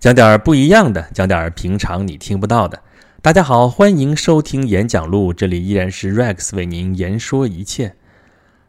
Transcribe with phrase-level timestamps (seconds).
[0.00, 2.80] 讲点儿不一样的，讲点儿平常你听不到的。
[3.20, 7.92] 大家好，欢迎收听演讲录，这里依然是 Rex 为您言说一切。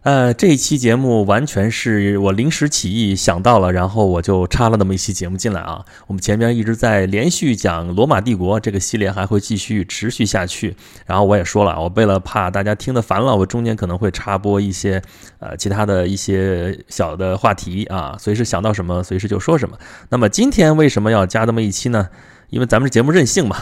[0.03, 5.85] 呃，这一期节目完全是我临时起意想到了，然后我就插了那么一期节目进来啊。
[6.07, 10.75] 我们前面一直在连续讲罗马帝国这个系列，还会继续持续下去。
[11.05, 14.99] 然后我也说了，我为了怕大家听得烦了，我中间可能会插播一些
[15.37, 19.77] 呃其他的一些小的话题啊，随时想到什么随时就说什么。
[20.09, 22.09] 那么今天为什么要加这么一期呢？
[22.49, 23.55] 因为咱们这节目任性嘛，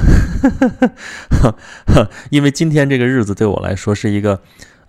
[2.32, 4.40] 因为今天这个日子对我来说是一个。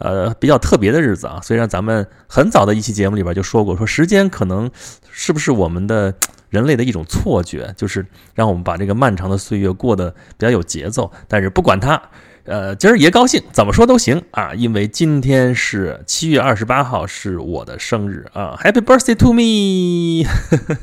[0.00, 4.70] 呃，比较特别的日子啊，虽然咱们很早的一期节目里边就说过，说时间可能
[5.10, 6.12] 是不是我们的
[6.48, 8.04] 人类的一种错觉，就是
[8.34, 12.02] 让我们把这个漫长的岁月过得比较有节奏，但是不管它。
[12.44, 20.28] 呃，今儿爷高兴，怎么说都行啊，因为今天是七月二十八号，是我的生日啊，Happy birthday to me！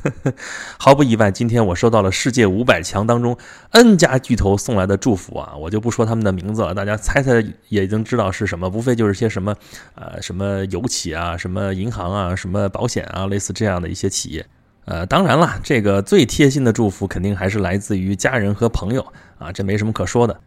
[0.77, 3.37] 毫不意外，今天我收到了世界五百强当中
[3.71, 9.55] N 家巨头送来的祝福啊，我就不说他们的名字了，大家猜猜也已经知道是什么，无非就是些什么
[9.95, 14.45] 呃什么油企啊，什么银行啊，什么保险啊，类似这样的一些企业。
[14.85, 19.05] 呃，当然了，这个最贴心的祝福肯定还是来自于家人和朋友
[19.37, 20.39] 啊，这没什么可说的。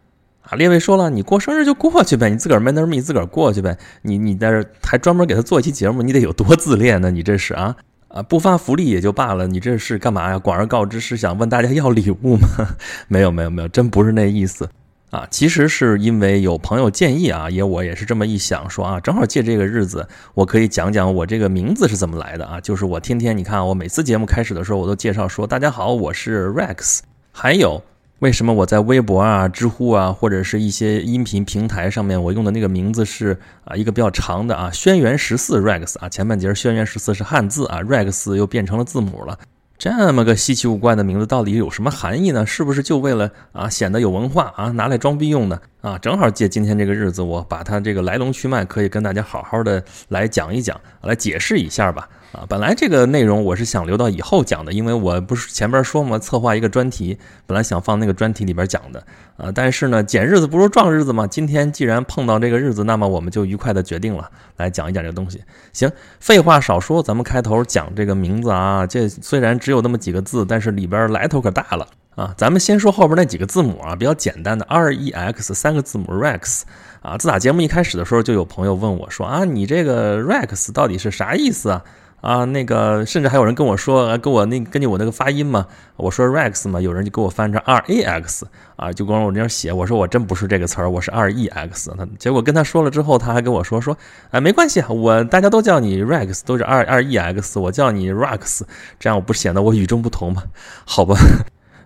[0.43, 3.77] 啊，列位说了，你过生日就过去呗，你自个儿闷闷，你自个儿过去呗。
[4.01, 7.11] 你你在这还专门给他做一期节目，你得有多自恋呢？
[7.11, 7.75] 你这是啊
[8.07, 10.39] 啊，不发福利也就罢了，你这是干嘛呀？
[10.39, 12.47] 广而告之是想问大家要礼物吗？
[13.07, 14.67] 没有没有没有，真不是那意思
[15.11, 15.27] 啊。
[15.29, 22.59] 其实是因为有朋友建议啊，也我也是这么一想，说啊，正好借这个日子，我可以讲讲我这个名字是怎么来的啊。
[22.59, 26.99] 就是我天天你看，我每次节目开始的时候，我都介绍说，大家好，我是 Rex，
[27.31, 27.81] 还有。
[28.21, 39.39] 为什么我在微博啊、知乎啊，或者是一些音频平台上面，我用的那个名字是啊一个比较长的啊，轩辕十四 Rex 啊，前半截轩辕十四是汉字啊，Rex 又变成了字母了。
[39.75, 42.45] 这么个稀奇古怪的名字，到底有什么含义呢？
[42.45, 45.97] 是不是就为了啊显得有文化啊，拿来装逼用的啊？
[45.97, 52.07] 正好借今天这个日子，我把它这个来龙去脉可以跟大家好好的来讲一讲，来解释一下吧。
[52.31, 59.03] 啊，本来这个内容我是想留到以后讲的，因为我不是前边说嘛，策划一个专题，本来想放那个专题里边讲的，
[59.35, 61.27] 啊，但是呢，捡日子不如撞日子嘛。
[61.27, 65.43] 今天既然碰到这个日子，那么我们就愉快的决定了来讲一讲这个东西。
[65.73, 72.33] 行，废话少说，咱们开头讲这个名字啊，这虽然只有那么几个字，但是里边来头可大了啊。
[72.37, 76.61] 咱们先说后边那几个字母啊，比较简单的 R E X 三个字母 Rex
[77.01, 77.17] 啊。
[77.17, 81.83] 自打节目一开始的时候，就有朋友问我说啊，你这个 Rex 到底是啥意思啊？
[82.21, 85.65] 啊，那个甚至还有人跟我说，跟我那根据我那个发音嘛，
[85.97, 88.45] 我说 Rex 嘛，有人就给我翻成 R A X
[88.75, 91.91] 啊，就光我这样写，我说我真不是这个词儿，我是 R E X。
[91.97, 93.97] 他结果跟他说了之后，他还跟我说说，
[94.29, 98.61] 哎，没关系，我大家都叫你 Rex，都是 R R E X，我叫你 Rex，
[98.99, 100.43] 这样我不显得我与众不同吗？
[100.85, 101.15] 好吧，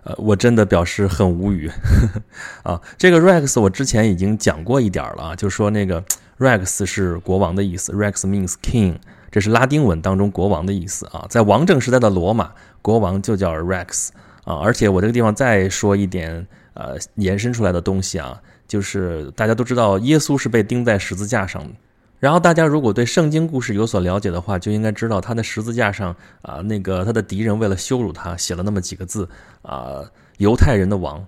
[0.04, 1.70] 呃，我真的表示很无语
[2.62, 2.78] 啊。
[2.98, 6.04] 这个 Rex 我之前已经讲过一点了，就说那个
[6.38, 8.96] Rex 是国王的意思，Rex means king。
[9.30, 14.08] 这是拉丁文当中“国王”的意思啊，在王政时代的罗马，国王就叫 Rex
[14.44, 14.56] 啊。
[14.56, 21.70] 而且我这个地方再说一点，呃，延伸出来的东西啊，就是大家都知道耶稣是被钉在十字架上的。
[22.18, 29.28] 然后大家如果对圣经故事有所了解的话，就应该知道他的十字架上啊，那个他的敌人为了羞辱他，写了那么几个字
[29.60, 30.00] 啊
[30.38, 31.22] ，“犹太人的王”。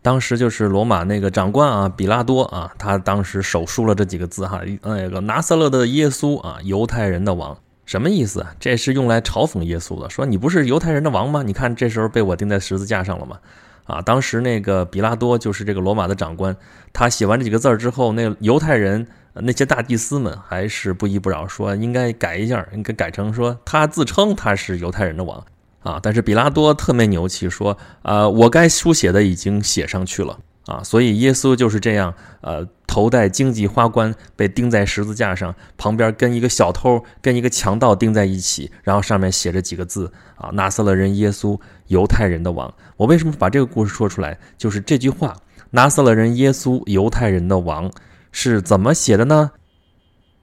[0.00, 8.46] 当时就是罗马那个长官啊，比拉多啊，他当时手书了这几个字哈，那个拿撒勒的耶稣啊，犹太人的王，什么意思？
[8.60, 11.42] 这是用来嘲讽耶稣的，说你不是犹太人的王吗？
[11.42, 13.38] 你看这时候被我钉在十字架上了吗？
[13.84, 16.56] 啊，当时那个比拉多就是这个罗马的长官，
[16.92, 25.44] 他写完这几个字之后，那犹太人那些大祭司们还是不依不饶，说应该改一下，应该改成说他自称他是犹太人的王。
[25.80, 25.98] 啊！
[26.02, 44.38] 但是比拉多特别牛气，说：“呃，我该书写的已经写上去了啊！”所以耶稣就是这样，呃，头戴荆棘花冠，被钉在十字架上，旁边跟一个小偷、跟一个强盗钉在一起，然后上面写着几个字：“啊，拿撒勒人耶稣，犹太人的王。”我为什么把这个故事说出来？
[44.56, 45.36] 就是这句话
[45.70, 47.90] ：“拿撒勒人耶稣，犹太人的王”
[48.32, 49.52] 是怎么写的呢？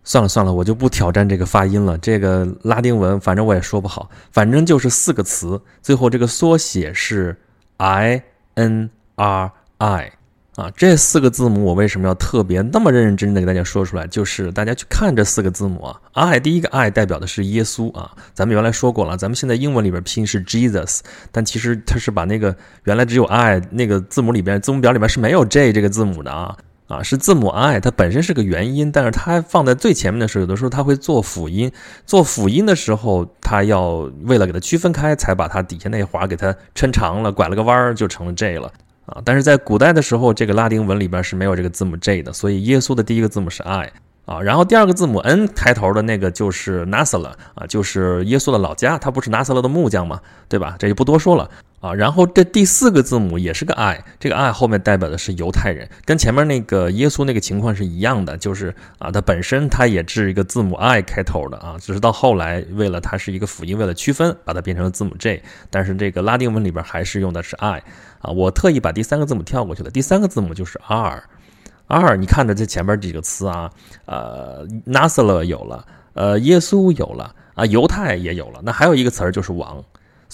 [0.05, 1.97] 算了算了，我就不挑战这个发音了。
[1.97, 4.09] 这个拉丁文，反正我也说不好。
[4.31, 7.35] 反正就是四个词，最后这个缩写是
[7.77, 8.23] I
[8.53, 10.11] N R I
[10.55, 10.71] 啊。
[10.77, 14.05] 这四个字母我为什么要特别那么认认真真的给大家说出来？
[14.05, 15.99] 就是大家去看这四个字母啊。
[16.13, 18.11] I 第一个 I 代表的是耶稣啊。
[18.35, 20.99] 咱们原来说过了，咱们现在英文里边拼是 Jesus，
[21.31, 26.55] 但其实它是把那个原来只有 I 那个字母里边字母表里面是没有 J 这个字母的啊。
[26.87, 31.71] 啊，是字母 i，它本身是个元音，但是它放在最前面的时候，有的时候它会做辅音。
[32.05, 38.71] 做辅音的时候，它要为了给它区分开，才把它底下那划给它抻长了，拐了个弯儿就成了 J 了
[39.07, 39.19] 啊。
[39.25, 43.91] 但是在古代的时候，这个拉丁文里边是没有这个字母 J 的，所以耶稣的第一个字母是 i
[44.25, 50.19] 啊，然后第二个字母 N 开头的那个就是 Nazareth 啊，就是耶稣的老家，他不是拿撒勒的木匠吗？
[50.47, 50.75] 对吧？
[50.77, 51.49] 这就不多说了。
[51.85, 67.83] 啊，然后这第四个字母也是个 i，这个 i 后面代表的是犹太人，跟前面那个耶稣那个情况是一样的，就是啊，它本身它也是一个字母 i 开头的啊，只是到后来为了它是一个辅音，为了区分，把它变成了字母 j，但是这个拉丁文里边还是用的是 i
[68.17, 73.69] 啊，我特意把第三个字母跳过去了，第三个字母就是 r，r 你看着这前边几个词啊，
[74.07, 79.85] 呃 n a s a r 有了，呃，耶稣有了啊，犹太也有了，那还有一个词儿就是王。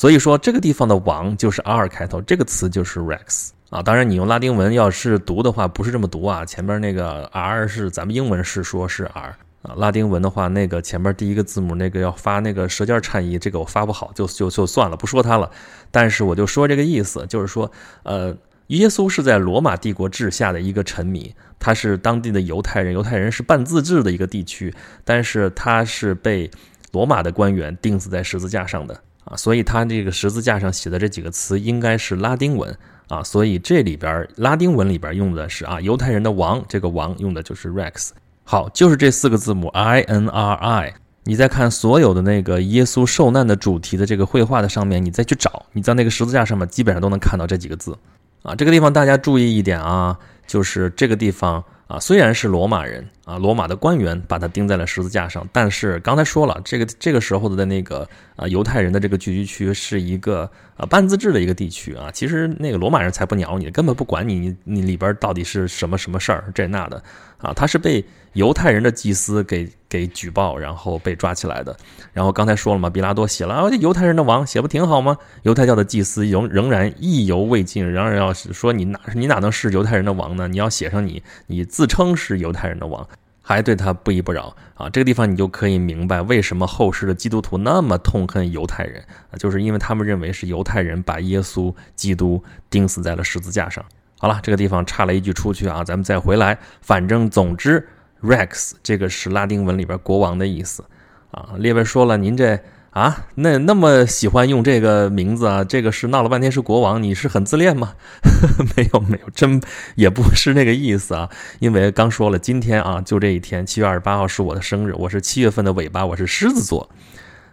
[0.02, 3.84] 所以说，这个地方的王就是 R 开头，这个词就是 Rex 啊。
[3.84, 6.44] 当然，你用拉丁文要是读的话，不是这么读啊。
[6.44, 15.52] 前面那个 R 是咱们英文是说是 R 啊，拉丁文的话，那个前面第一个字母那个要发那个舌尖颤音，这个我发不好，就就就算了，不说它了。
[15.92, 17.72] 但是我就说这个意思，就是说，
[18.02, 18.36] 呃，
[18.70, 24.74] 耶稣是在罗马帝国治下的一个臣民，他是当地的犹太人，犹太人是半自治的一个地区，
[25.06, 26.50] 但是他是被
[26.92, 29.00] 罗马的官员钉死在十字架上的。
[29.24, 32.76] 啊，所以它这个十字架上写的这几个词应该是拉丁文
[33.08, 38.10] 啊，所以这里边拉丁文里边用的是啊，犹太人的王，这个王用的就是 Rex。
[38.44, 40.94] 好，就是这四个字母 I N R I。
[41.24, 47.96] 你再看所有的那个耶稣受难的主题的这个绘画的上面，你再去找，你在那个十字架上面基本上都能看到这几个字
[48.42, 48.56] 啊。
[48.56, 51.64] 这个地方大家注意一点啊，就是这个地方。
[51.88, 58.08] 啊，虽然是罗马人啊，罗马的官员把他钉在了十字架上，但是刚才说了，这个这个时候的那个
[58.42, 67.02] 啊犹太人的这个聚居区是一个啊半自治的一个地区啊，其实那个罗马人才不鸟你，根本不管你你你里边到底是什么什么事儿这那的
[67.38, 68.04] 啊，他是被。
[68.34, 71.76] 犹太人的祭司给给举报，然后被抓起来的。
[72.14, 75.18] 然后刚才说了嘛，比拉多写了啊，犹太人的王写不挺好吗？
[75.44, 80.48] 犹太教的祭司仍仍然意犹未尽，仍然要说你哪你哪能是犹太人的王呢？
[80.48, 83.06] 你要写上你你自称是犹太人的王，
[83.52, 84.90] 还对他不依不饶啊！
[84.90, 93.84] 这个地方你就可以明白为什么后世的基督徒那么痛恨犹太人啊，就是因为他们认为是犹太人把耶稣基督钉死在了十字架上。
[94.20, 97.88] 好了，这个地方差了一句出去啊，咱们再回来，反正总之。
[98.22, 100.86] Rex，这个是拉丁文里边国王的意思
[101.32, 101.56] 啊。
[101.58, 102.60] 列位说了，您这
[102.92, 105.64] 啊，那那么喜欢用这个名字啊？
[105.64, 107.94] 这个是闹了半天是国王，你是很自恋吗？
[108.76, 109.62] 没有没有，真
[109.96, 111.30] 也不是那个意思啊。
[111.60, 116.90] 因为刚说了，今天啊，就这一天，七月二十八号是我的生日，我是七月份的尾巴，我是狮子座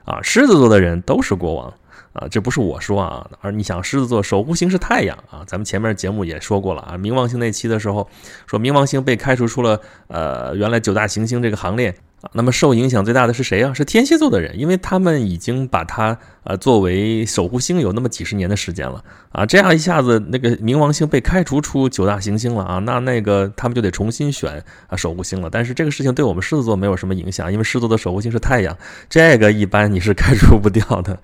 [0.04, 0.18] 啊。
[0.22, 1.72] 狮子座的人都是国王。
[2.14, 8.08] 啊，这不是我说啊，而你想，狮子座守护星是太阳啊，咱们前面节目也说过了啊，冥王星那期的时候
[8.48, 11.94] 说冥王星被开除出了呃原来九大行星这个行列。
[12.20, 13.72] 啊，那么受影响最大的是谁啊？
[13.72, 19.46] 是天蝎座的人，因为他们已经把它呃作为守护星有那么几十年的时间了啊。
[19.46, 25.48] 这样一下子，那个冥王星被开除出九大行星了啊，那那个他们就得重新选啊守护星了。
[25.48, 28.76] 但是这个事情对我们狮子座没有什么影响，因为狮子座的守护星是太阳，
[29.08, 31.16] 这个一般你是 开除不掉的。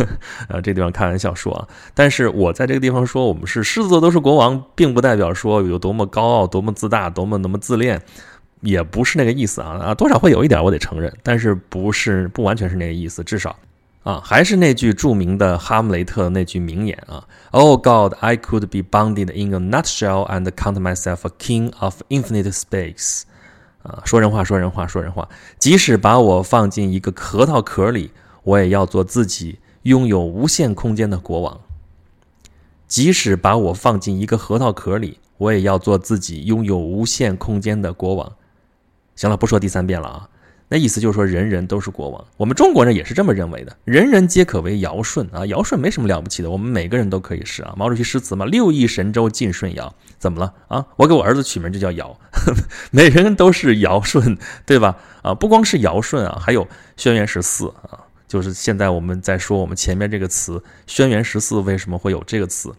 [0.48, 8.00] 啊，这地方开玩笑说啊，但是我在这个地方说我们是狮子座都是国王，并不代表说有多么高傲、多么自大、多么那么自恋。
[8.60, 13.56] 也不是那个意思啊啊，多少会有一点，我得承认，但是不是不完全是那个意思，至少
[14.02, 22.52] 啊，还是那句著名的哈姆雷特那句名言啊，Oh God, I could be bounded in a nutshell and count myself a king of infinite
[22.52, 23.22] space。
[23.82, 25.28] 啊，说人话，说人话，说人话，
[25.58, 28.10] 即使把我放进一个核桃壳里，
[28.42, 31.60] 我也要做自己拥有无限空间的国王。
[32.88, 38.32] 即使把我放进一个核桃壳里，我也要做自己拥有无限空间的国王。
[39.18, 40.28] 行了，不说第三遍了啊。
[40.68, 42.24] 那意思就是说，人人都是国王。
[42.36, 45.44] 我们中国人也是这么认为的，人人皆可为尧舜啊。
[45.46, 47.74] 尧舜没什么了不起的，我们每个人都可以是啊。
[47.76, 50.86] 毛主席诗词嘛，“六亿神州尽舜尧”，怎么了啊？
[50.94, 52.16] 我给我儿子取名就叫尧，
[52.92, 54.96] 每人都是尧舜，对吧？
[55.22, 58.06] 啊，不光是尧舜啊，还有轩辕十四啊。
[58.28, 62.72] 就是现在我们在说我们前面这个词“轩辕十四”为什么会有这个词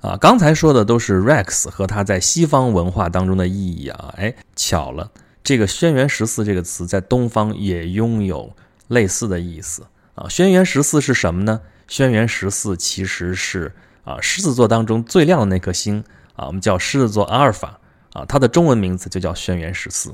[0.00, 0.16] 啊？
[0.16, 4.14] 刚才说的都是 Rex 和他在西方文化当中的意义啊。
[4.16, 5.10] 哎，巧了。
[5.44, 8.50] 这个“轩辕十四”这个词在东方也拥有
[8.88, 9.84] 类似的意思
[10.14, 10.26] 啊。
[10.28, 11.60] 轩辕十四是什么呢？
[11.86, 13.70] 轩辕十四其实是
[14.04, 16.02] 啊狮子座当中最亮的那颗星
[16.34, 17.78] 啊，我们叫狮子座阿尔法
[18.14, 20.12] 啊，它的中文名字就叫轩辕十四。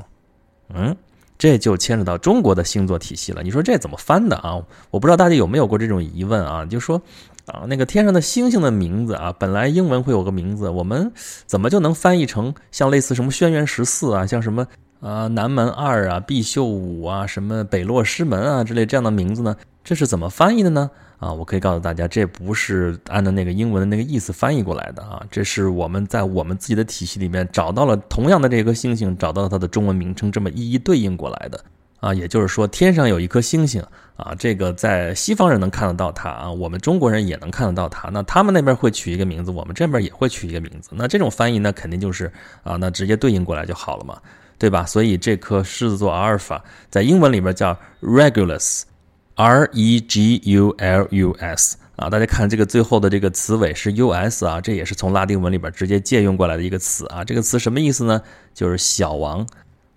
[0.74, 0.96] 嗯，
[1.38, 3.42] 这就牵扯到中国的星座体系了。
[3.42, 4.60] 你说这怎么翻的啊？
[4.90, 6.66] 我不知道大家有没有过这种疑问啊？
[6.66, 7.00] 就说。
[7.46, 11.10] 啊，那个天上的星星的名字啊，本来英文会有个名字，我们
[11.46, 14.68] 怎么就能翻译成像类似什么轩辕十四啊，像什么
[15.00, 19.56] 啊南门二啊、毕宿五啊、什么北落师门啊之类这样的名字呢？
[19.82, 20.90] 这是怎么翻译的呢？
[21.18, 31.62] 啊，我可以告诉大家，这不是按照那个英文的那个意思翻译过来的啊，这是我们在我们自己的体系里面找到了同样的这颗星星，找到了它的中文名称，这么一一对应过来的。
[32.00, 33.84] 啊，也就是说，天上有一颗星星
[34.16, 38.08] 啊，这个在西方人能看得到它啊，我们中国人也能看得到它。
[38.08, 40.88] 那他们那边会取一个名字，我们这边也会取一个名字。
[40.92, 44.18] 那这种翻译呢，肯定就是啊，那直接对应过来就好了嘛，
[44.60, 44.84] 对吧？
[44.84, 52.10] 所以这颗狮子座阿尔法在英文里边叫 Regulus，R E G U L U S 啊。
[52.10, 57.24] 大家看这个最后的这个词尾是 U S 啊，这也是从拉丁文里边直接借用过来的一个词啊。
[57.24, 58.20] 这个词什么意思呢？
[58.52, 59.46] 就是小王。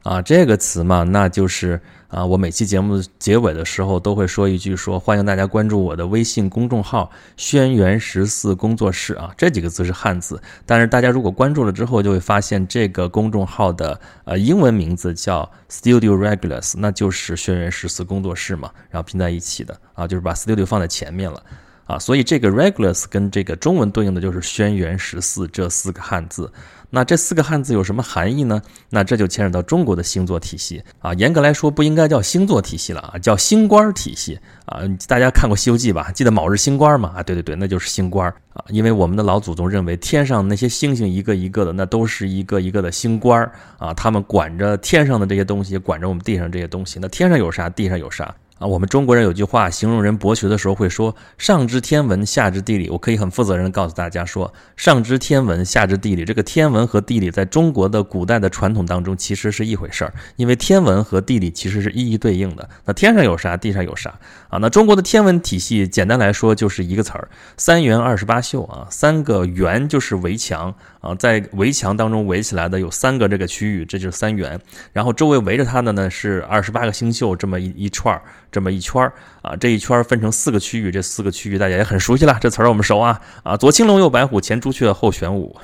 [0.03, 1.79] 啊，这个词嘛，那就是
[2.09, 21.41] 啊，我每期节目结尾的时候都会说一句，说欢迎大家关注我的微信公众号“轩辕十四工作室”啊，这几个字是汉字，但是大家如果关注了之后，就会发现这个公众号的呃英文名字叫 Studio Regulus，那就是轩辕十四工作室嘛，然后拼在一起的啊，就是把 Studio 放在前面了
[21.85, 26.51] 啊，所以这个 Regulus 跟这个中文对应的就是轩辕十四这四个汉字。
[26.95, 28.61] 那这四个汉字有什么含义呢？
[28.91, 31.11] 那这就牵扯到中国的星座体系啊。
[31.15, 34.81] 严格来说，不应该叫星座体系了啊，叫星官体系啊。
[35.07, 36.11] 大家看过《西游记》吧？
[36.11, 37.13] 记得卯日星官吗？
[37.15, 38.63] 啊，对对对，那就是星官啊。
[38.67, 43.41] 因为我们的老祖宗认为，天上那些星星一个一个的，那都是一个一个的星官
[43.79, 43.91] 啊。
[43.95, 46.99] 他们管着天上的这些东西，管着我们地上这些东西。
[47.01, 48.31] 那天上有啥，地上有啥。
[48.59, 52.87] 啊，我们中国人有句话，形容人博学的时候会说“上知天文，下知地理”。
[52.91, 56.23] 我可以很负责任的告诉大家说，“上知天文，下知地理”。
[56.23, 62.69] 这个天文和地理在中国的古代的传统当中其实是一回事儿，因为天文和地理其实是一一对应的。
[62.85, 64.13] 那天上有啥，地上有啥
[64.49, 64.59] 啊？
[64.59, 68.87] 那中国的天文体系简单来说就是一个词儿：三元二十八宿啊。
[68.91, 74.59] 三个元就是围墙啊，在围墙当中围起来的有三个这个区域，这就是三元。
[74.93, 78.21] 然后周围围着它的呢是二十八个星宿，这么一一串儿。
[78.53, 85.59] 这么一圈啊，这一圈分成四个区域，这四个区域大家也很熟悉了，这词儿我们熟啊啊，左青龙，右白虎，前朱雀，后玄武，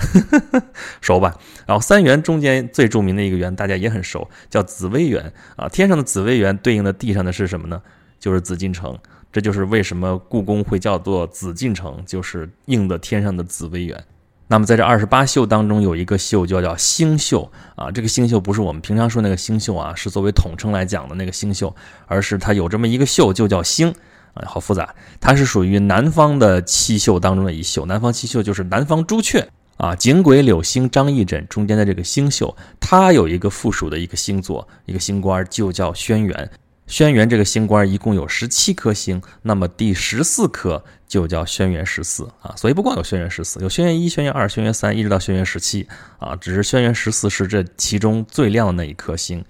[0.99, 1.33] 熟吧？
[1.67, 5.69] 然后三元中间最著名的一个元，大家也很熟，叫紫微垣啊。
[5.69, 7.79] 天上的紫微垣对应的地上的是什么呢？
[8.19, 8.97] 就是紫禁城。
[9.31, 14.03] 这就是为什么故宫会叫做紫禁城，就是应的天上的紫微垣。
[14.51, 17.91] 那么在这二十八宿当中，有一个宿就叫星宿啊。
[17.91, 21.71] 这个星宿不是我们平常说那个星宿啊，是作为统称来讲的那个星宿，
[22.07, 23.93] 而是它有这么一个宿就叫星
[24.33, 24.95] 啊，好复杂。
[25.19, 36.47] 它是属于南方的七宿当中的一宿，南方七宿就是南方朱雀啊、景鬼、柳星、张翼轸中间的这个星宿，它有一个附属的一个星座，一个星官就叫轩辕。
[36.89, 49.45] 轩辕这个星官一共有十七颗星，那么第十四颗就叫轩辕十四啊，所以不光有轩辕十四，有轩辕一、轩辕二、轩辕三，一直到轩辕十七啊，只是轩辕十四是这其中最亮的那一颗星。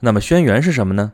[0.00, 1.12] 那么轩辕是什么呢？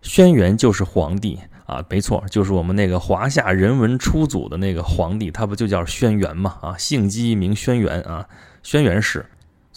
[0.00, 8.26] 轩辕就是皇帝啊，没错，就是我们那个华夏人文初祖的那个皇帝，他不就叫轩辕嘛啊，姓姬名轩辕啊，
[8.62, 9.26] 轩辕氏。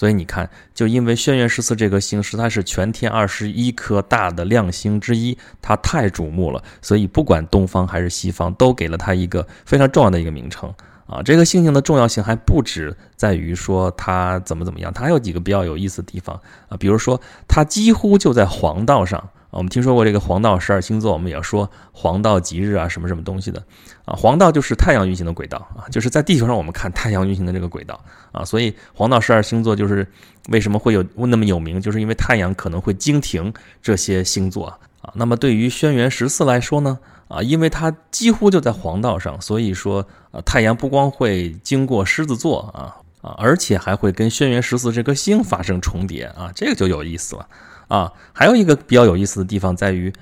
[0.02, 10.74] 所以你看，就因为轩辕十四这颗星实它是全天二十一颗大的亮星之一，它太瞩目了，所以不管东方还是西方，都给了它一个非常重要的一个名称
[11.06, 11.22] 啊。
[11.22, 16.36] 这个星星的重要性还不止在于说它怎么怎么样，它还有几个比较有意思的地方
[16.68, 19.30] 啊，比如说它几乎就在黄道上。
[19.52, 23.62] 我们听说过这个黄道十二星座，我们也要说黄道吉日啊，什么什么东西的
[24.06, 24.16] 啊？
[24.16, 28.00] 黄道就是太阳运行的轨道啊，就是在地球上我们看太阳运行的这个轨道
[28.32, 30.08] 啊，所以黄道十二星座就是
[30.50, 34.68] 为什么会有那么有名，就是因为太阳可能会经停这些星座
[35.02, 35.12] 啊。
[35.16, 47.46] 那么对于轩辕十四来说呢，啊，因为它几乎就在黄道上，所以说啊，太阳不光会经过狮子座啊啊，而且还会跟轩辕十四这颗星发生重叠啊，这个就有意思了。
[47.92, 50.14] 啊，还有一个比较有意思的地方在于，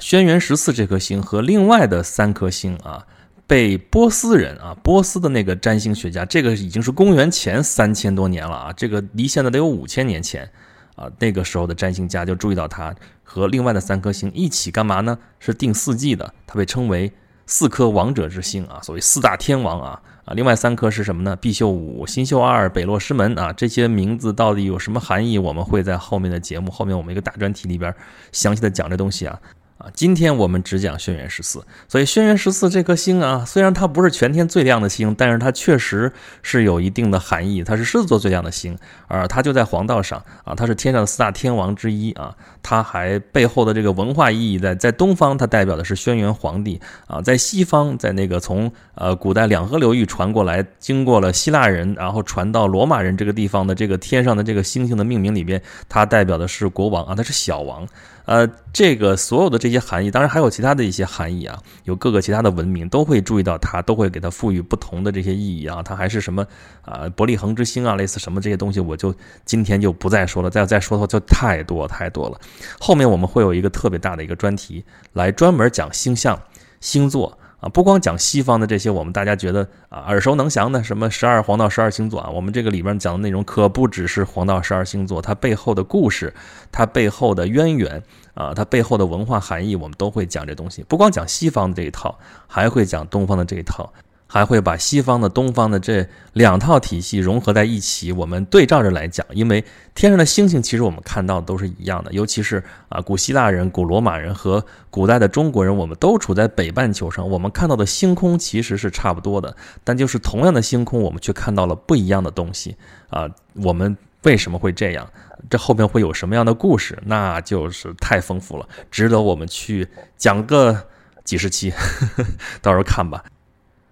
[0.00, 3.04] 轩辕十四这颗星和另外的三颗星啊，
[3.46, 10.50] 被波斯人啊，波斯的那个占星学家，这个已经是公元前三千多年了啊，这个离现在得有五千年前
[10.96, 15.18] 啊，那个时候的占星家就注意到它和另外的三颗星一起干嘛呢？
[15.38, 17.12] 是定四季的，它被称为
[17.44, 20.00] 四颗王者之星啊，所谓四大天王啊。
[20.28, 21.34] 啊，另外三颗是什么呢？
[21.36, 25.38] 碧秀五、新宿二、北落师门啊，这些名字到底有什么含义？
[25.38, 27.94] 我们会在后面的节目后面我们一个大专题里边
[28.30, 29.40] 详细的讲这东西啊。
[29.78, 37.62] 啊，今天我们只讲轩辕十四，所以轩辕十四这颗星啊，虽然它不是全天最亮的星，但是它确实是有一定的含义。
[37.62, 42.34] 它是狮子座最亮的星，而它就在黄道上啊，它是天上的四大天王之一啊。
[42.60, 57.86] 它还背后的这个文化意义，在在东方，它代表的是轩辕皇帝啊；在西方，在那个从呃古代两河流域传过来，经过了希腊人，然后传到罗马人这个地方的这个天上的这个星星的命名里边，它代表的是国王啊，它是小王。
[58.28, 65.82] 呃，这个所有的这些含义，当然还有其他的一些含义啊，有各个其他的文明都会注意到它，都会给它赋予不同的这些意义啊。
[65.82, 66.46] 它还是什么
[66.82, 69.14] 啊，伯利恒之星啊，类似什么这些东西，我就
[69.46, 70.50] 今天就不再说了。
[70.50, 72.38] 再再说的话就太多太多了。
[72.78, 76.38] 后面我们会有一个特别大的一个专题，来专门讲星象、
[76.82, 77.38] 星座。
[77.60, 86.32] 啊，不光讲西方的这些，我们大家觉得啊耳熟能详的什么十二黄道十二星座啊，我们这个里边讲的内容可不只是黄道十二星座，它背后的故事，
[86.70, 88.00] 它背后的渊源
[88.34, 90.84] 啊，它背后的文化含义，我们都会讲这东西。
[90.86, 93.92] 不光讲西方的这一套，还会讲东方的这一套。
[94.28, 99.26] 还会把西方的、东方的这两套体系融合在一起，我们对照着来讲。
[99.30, 109.56] 因为天上的星星，其实我们看到都是一样的，尤其是啊，古希腊人、古罗马人和古代的中国人，我们都处在北半球上，我们看到的星空其实是差不多的。
[109.82, 112.76] 但就是同样的星空，我们却看到了不一样的东西
[113.08, 113.26] 啊！
[113.54, 115.10] 我们为什么会这样？
[115.48, 116.98] 这后面会有什么样的故事？
[117.06, 120.86] 那就是太丰富了，值得我们去讲个
[121.24, 121.72] 几十期，
[122.60, 123.24] 到时候看吧。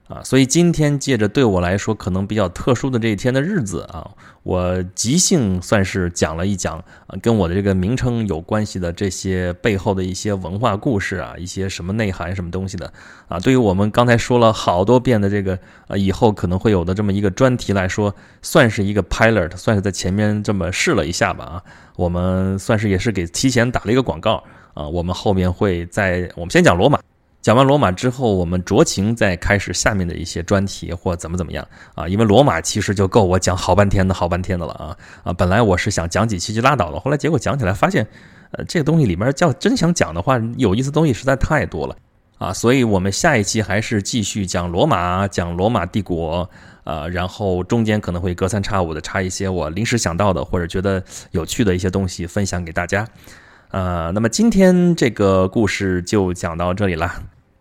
[0.08, 4.08] 啊，所以今天借着对我来说可能比较特殊的这一天的日子啊，
[4.44, 12.92] 我即兴算是讲了一讲啊，跟我的这个名称有关系的这些背后的一些文化故事啊，一些什么内涵什么东西的
[13.26, 15.58] 啊，对于我们刚才说了好多遍的这个
[15.88, 21.62] 啊，以后可能会有的这么一个专题来说，算是一个 pilot，算是在前面这么试了一下吧啊，
[21.96, 24.44] 我们算是也是给提前打了一个广告
[24.74, 27.00] 啊，我们后面会在我们先讲罗马。
[27.46, 32.08] 讲完罗马之后，我们酌情再开始下面的一些专题或怎么怎么样啊？
[32.08, 35.32] 因为罗马其实就够我讲好半天的好半天的了啊啊！
[35.32, 38.04] 本来我是想讲几期就拉倒了，后来结果讲起来发现，
[38.50, 41.96] 呃，这个东西里面叫真想讲的话，有意思东西实在太多了
[42.38, 42.52] 啊！
[42.52, 46.50] 所以我们下一期还是继续讲罗马，讲罗马帝国
[46.82, 51.00] 啊，然后中间可能会隔三差五的插一些我临时想到的或者觉得
[51.30, 53.06] 有趣的一些东西分享给大家。
[53.70, 57.12] 呃，那么今天这个故事就讲到这里了。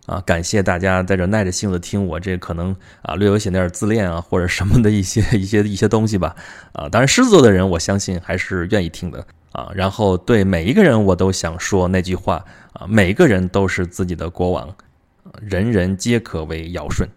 [0.06, 6.36] 啊，感谢大家在这耐着性子听我这可能啊略有些点自恋啊或者什么的一些一些一些东西吧。
[6.74, 9.72] 啊，当然狮子座的人我相信还是愿意听的啊。
[9.74, 14.76] 然后对每一个人我都想说那句话啊，每一个人都是自己的国王，
[15.42, 17.10] 人人皆可为尧舜。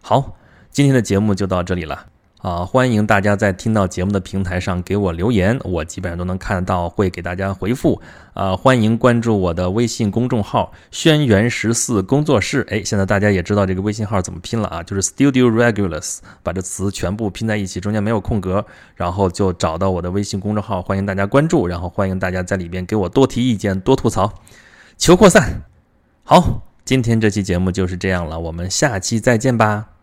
[0.00, 0.36] 好，
[0.70, 2.06] 今天的节目就到这里了。
[2.44, 7.98] 啊，欢迎大家在听到节目的平台上给我留言，我基本上都能看得到，会给大家回复。
[8.34, 12.66] 啊，欢迎关注我的微信公众号“轩辕十四工作室”。
[12.68, 24.30] 哎，现在大家也知道这个微信号怎么拼了啊，就是 Studio Regulus，把这词全部拼在一起，中间没有空格，然后就找到我的微信公众号，欢迎大家关注，然后欢迎大家在里边给我多提意见，多吐槽，
[24.98, 25.62] 求扩散。
[26.24, 29.93] 好，今天这期节目就是这样了，我们下期再见吧。